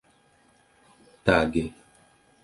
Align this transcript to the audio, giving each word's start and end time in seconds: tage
tage 1.25 1.63